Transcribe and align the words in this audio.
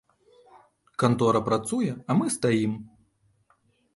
Кантора 1.03 1.41
працуе, 1.51 1.91
а 2.13 2.17
мы 2.21 2.25
стаім. 2.39 2.73